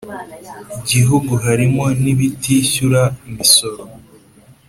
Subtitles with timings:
[0.89, 3.83] gihugu harimo n ibitishyura imisoro